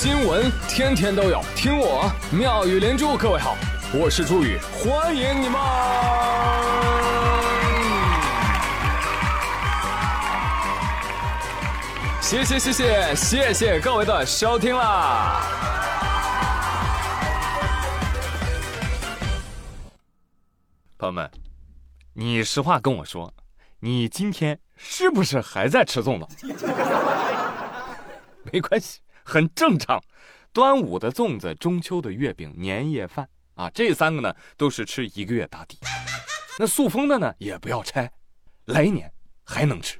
[0.00, 3.16] 新闻天天都有，听我妙语连珠。
[3.16, 3.56] 各位好，
[3.92, 5.60] 我是朱宇，欢迎你们！
[12.20, 15.42] 谢谢谢谢谢谢各位的收听啦！
[20.96, 21.28] 朋友们，
[22.12, 23.34] 你实话跟我说，
[23.80, 26.46] 你今天是不是还在吃粽子？
[28.52, 29.00] 没关系。
[29.28, 30.02] 很正常，
[30.54, 35.76] 端午的粽子、中秋的月饼、年夜饭啊，这三个呢都是吃一个月打底。
[36.58, 38.10] 那塑封的呢也不要拆，
[38.64, 39.12] 来年
[39.44, 39.98] 还能吃。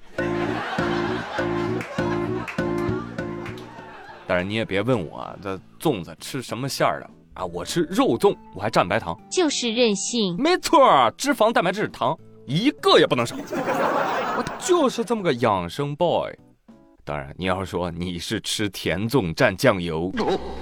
[4.26, 10.34] 当然你也别问我这粽子吃什么馅儿的啊，我吃肉粽，我还蘸白糖，就是任性。
[10.38, 13.36] 没错，脂肪、蛋白质、糖一个也不能少。
[13.36, 16.34] 我就是这么个养生 boy。
[17.08, 20.12] 当然，你要说你是吃甜粽蘸酱油，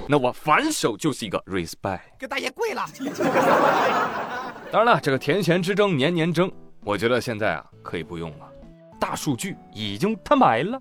[0.08, 2.86] 那我反手就是一个 respect，给大爷跪了。
[4.70, 6.48] 当然了，这个甜咸之争年年争，
[6.84, 8.48] 我觉得现在啊可以不用了，
[9.00, 10.80] 大数据已经摊牌了。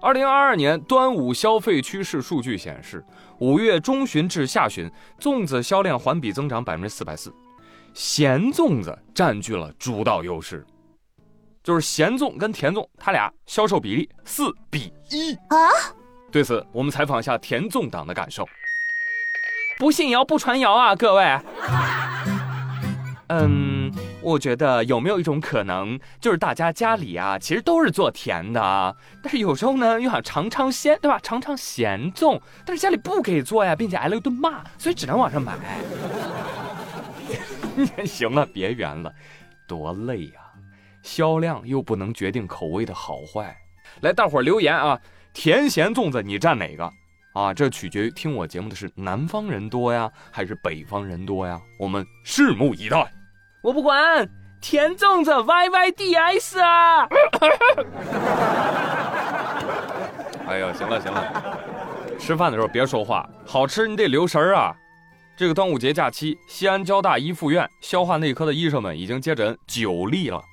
[0.00, 3.04] 二零二二年端午消费趋势数据显示，
[3.38, 7.30] 五月中旬至下旬，粽子销量环比增长百分之四百四，
[7.92, 10.64] 咸粽子占据了主导优势。
[11.62, 15.56] 就是咸粽跟甜粽，它俩销售比例四比一啊。
[16.30, 18.48] 对此，我们采访一下甜粽党的感受。
[19.78, 21.38] 不信谣不传谣啊，各位。
[23.28, 23.90] 嗯，
[24.20, 31.18] 我觉得有没有一种可能，就是大家家里啊，其实都是做甜的，但是有时候呢又想尝尝鲜，对吧？
[31.22, 35.54] 尝尝咸粽，但是家里不给做呀，并且挨了一顿骂，所以只能网上买。
[38.04, 39.10] 行了，别圆了，
[39.66, 40.41] 多累呀。
[41.02, 43.56] 销量又不能决定口味的好坏，
[44.00, 44.98] 来，大伙儿留言啊！
[45.34, 46.90] 甜咸粽子你占哪个
[47.32, 47.52] 啊？
[47.52, 51.60] 这取决于听我节目的是南方人多呀，还是北方人多呀？
[51.78, 53.10] 我们拭目以待。
[53.62, 54.28] 我不管，
[54.60, 57.08] 甜粽子 Y Y D S 啊！
[60.46, 61.58] 哎呀，行了行了，
[62.18, 64.76] 吃饭的时候别说话，好吃你得留神啊！
[65.34, 70.44] 这个端午节假期，西安交大一附院消化内科的医生们已经接诊九例了。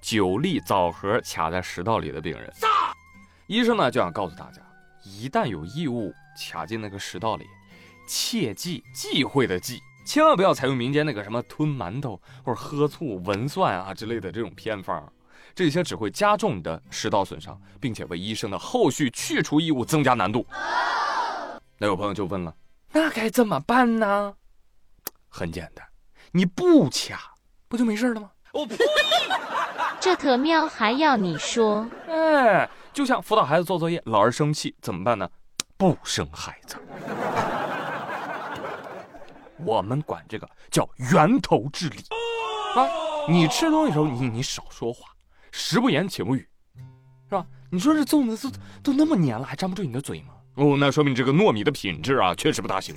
[0.00, 2.52] 九粒枣核卡在食道里的病人，
[3.46, 4.62] 医生呢就想告诉大家，
[5.04, 7.46] 一旦有异物卡进那个食道里，
[8.08, 15.12] 切记忌讳的忌，千万不要采用民间那个什么吞馒头或者喝醋闻蒜啊之类的这种偏方，
[15.54, 20.46] 这些只会加重你的食道损伤，并且为医生的后续去除异物增加难度。
[21.78, 22.54] 那有朋友就问了，
[22.92, 24.34] 那该怎么办呢？
[25.28, 25.86] 很简单，
[26.32, 27.34] 你不卡
[27.68, 28.30] 不就没事了吗？
[28.52, 28.76] 我呸！
[30.00, 31.86] 这特喵，还要你说？
[32.08, 35.28] 哎，就像辅导孩子做作业，老是生气，怎么办呢？
[35.76, 36.76] 不生孩子。
[39.58, 41.98] 我们管这个叫源头治理
[42.74, 42.88] 啊！
[43.28, 45.10] 你吃东西的时候，你你少说话，
[45.52, 46.48] 食不言，寝不语，
[47.28, 47.44] 是吧？
[47.70, 50.32] 你说这粽子都都那么黏了，还粘不住你的嘴吗？
[50.54, 52.96] 哦，那说明这个糯米的品质啊，确实不大行。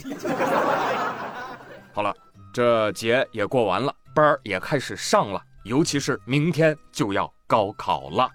[1.92, 2.16] 好了，
[2.54, 5.44] 这节也过完了，班儿也开始上了。
[5.64, 8.30] 尤其是明天就要高考了，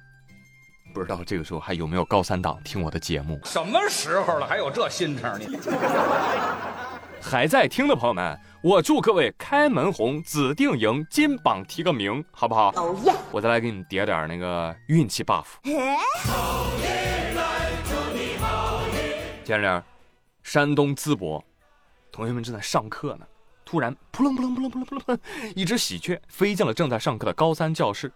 [0.94, 3.38] 不知道这个时候还有没有高三党听我的节目？
[3.44, 5.46] 什么时候了，还有这心肠呢？
[7.20, 12.72] 还在听的朋友们，我祝各位开门红，指定赢，金榜题个名，好不好？
[12.76, 13.12] 哦耶！
[13.30, 15.44] 我再来给你叠点那个运气 buff。
[19.44, 19.84] 前两天，
[20.42, 21.44] 山东淄博，
[22.10, 23.26] 同学们正在上课呢。
[23.68, 25.20] 突然，扑棱扑棱扑棱扑棱扑棱，
[25.54, 28.10] 一只喜鹊飞进了正在上课的高三教室，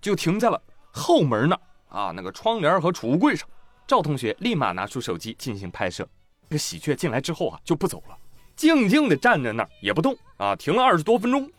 [0.00, 1.58] 就停在了后门那
[1.88, 3.48] 啊，那个窗帘和储物柜上。
[3.84, 6.08] 赵同学立马拿出手机进行拍摄。
[6.48, 8.16] 这个喜鹊进来之后啊，就不走了，
[8.54, 11.50] 静静地站在那儿也不动啊，停了二十多分钟。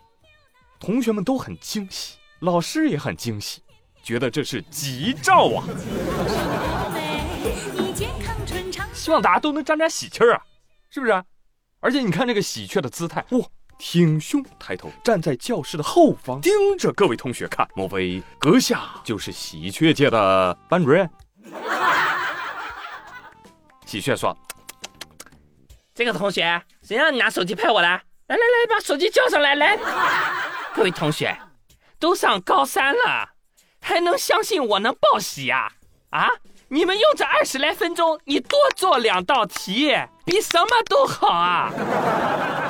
[0.80, 3.62] 同学们都很惊喜，老师也很惊喜，
[4.02, 5.68] 觉得这是吉兆啊，
[8.94, 10.42] 希望大家都能沾沾喜气儿啊，
[10.90, 11.22] 是不是？
[11.80, 13.40] 而且你看这个喜鹊的姿态，哇，
[13.78, 17.68] 挺胸抬头，站在教室的后方，盯着各位同学看。
[17.76, 21.08] 莫非阁下就是喜鹊界的班主任？
[23.86, 24.36] 喜鹊说
[25.94, 27.88] ：“这个同学，谁让你拿手机拍我的？
[27.88, 29.56] 来来来，把手机交上来！
[29.56, 29.78] 来，
[30.76, 31.38] 各位同学，
[32.00, 33.30] 都上高三了，
[33.80, 35.72] 还能相信我能报喜呀？
[36.10, 36.30] 啊？”
[36.70, 39.90] 你们用这二十来分钟，你多做两道题，
[40.28, 41.72] 比什么都好啊！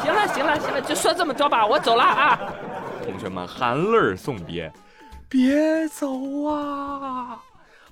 [0.03, 2.39] 行了行了行了，就说这么多吧，我走了啊！
[3.03, 4.71] 同学们含泪送别，
[5.27, 6.07] 别走
[6.45, 7.39] 啊！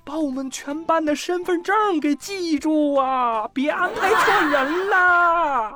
[0.04, 5.72] 把我们全班的身份证给记住啊，别安排错人啦！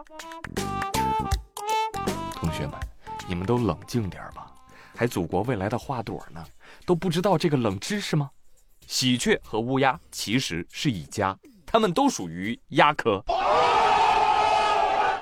[2.36, 2.74] 同学们，
[3.26, 4.46] 你们都冷静点吧，
[4.94, 6.40] 还祖国未来的花朵呢，
[6.86, 8.30] 都不知道这个冷知识吗？
[8.86, 13.20] 喜鹊和乌鸦其实是一家，它们都属于鸦科。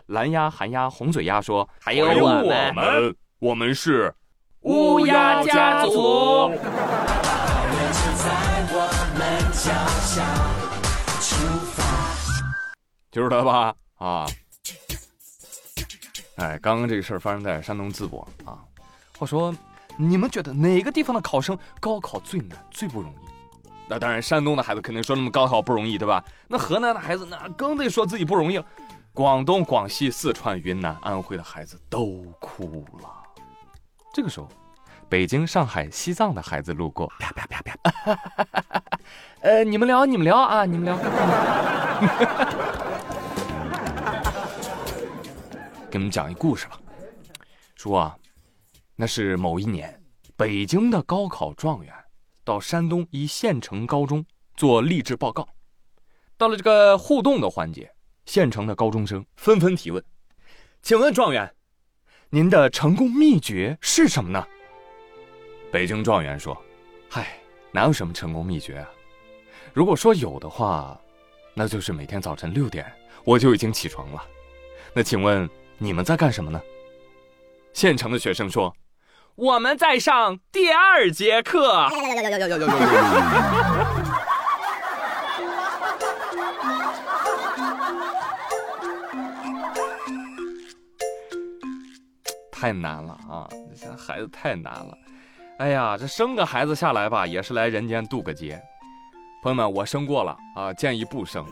[0.09, 4.15] 蓝鸭、寒鸭、红嘴鸭说：“还有我们，我们，是
[4.61, 6.51] 乌鸦家族。”
[13.13, 13.75] 就是他吧？
[13.97, 14.27] 啊！
[16.37, 18.65] 哎，刚刚这个事儿发生在山东淄博啊。
[19.19, 19.55] 话说，
[19.99, 23.29] 你们觉得哪个地方的考生高考最难、最不容易？
[23.87, 26.25] 那当然，山东的孩子肯定说那么高考不容易，对吧？
[26.47, 28.65] 那河南的孩子那更得说自己不容易了。
[29.19, 33.11] 广东、广西、四川、云南、安徽的孩子都哭了。
[34.15, 34.49] 这个时候，
[35.09, 37.77] 北京、上海、西藏的孩子路过，啪啪啪啪，
[39.41, 40.97] 呃，你们聊，你们聊啊，你们聊。
[45.91, 46.79] 给你们讲一故事吧，
[47.75, 48.17] 说啊，
[48.95, 50.01] 那是某一年，
[50.37, 51.93] 北京的高考状元
[52.45, 54.25] 到山东一县城高中
[54.55, 55.49] 做励志报告，
[56.37, 57.93] 到了这个互动的环节。
[58.29, 60.05] 县城的高中生纷纷提问
[60.83, 61.51] ：“请问状元，
[62.29, 64.47] 您的成功秘诀是什么呢？”
[65.73, 66.55] 北京状元说
[67.09, 67.41] ：“嗨，
[67.73, 68.87] 哪有什么成功秘诀啊？
[69.73, 71.01] 如果说有的话，
[71.55, 72.85] 那就是每天早晨六点
[73.25, 74.23] 我就已经起床了。
[74.93, 75.49] 那请问
[75.79, 76.61] 你们在干什么呢？”
[77.73, 78.77] 县城的学生说
[79.37, 81.89] ：“我们在上第二节课。
[92.59, 93.47] ”太难了啊！
[93.81, 94.99] 这孩子太难了。
[95.59, 98.61] 哎呀，这生个孩子下来吧，也是来人间渡个劫。
[99.45, 101.47] 朋友们，我生过了啊，建议不生。